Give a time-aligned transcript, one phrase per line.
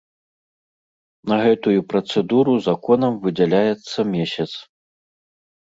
[1.33, 4.51] На гэтую працэдуру законам выдзяляецца месяц.